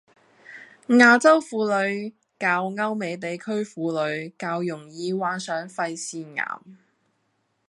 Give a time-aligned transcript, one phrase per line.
[0.87, 6.59] 亞洲婦女較歐美地區婦女較易患上肺腺癌